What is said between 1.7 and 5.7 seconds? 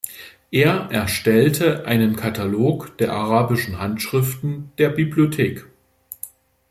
einen Katalog der arabischen Handschriften der Bibliothek.